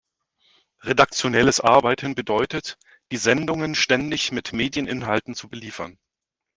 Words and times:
Redaktionelles 0.81 1.59
Arbeiten 1.59 2.15
bedeutet, 2.15 2.79
die 3.11 3.17
Sendungen 3.17 3.75
ständig 3.75 4.31
mit 4.31 4.51
Medieninhalten 4.51 5.35
zu 5.35 5.47
beliefern. 5.47 5.99